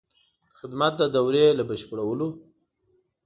د 0.51 0.51
خدمت 0.59 0.93
د 0.97 1.03
دورې 1.15 1.45
له 1.57 1.63
بشپړولو. 1.69 2.29